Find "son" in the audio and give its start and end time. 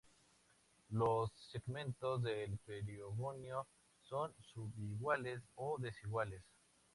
4.01-4.33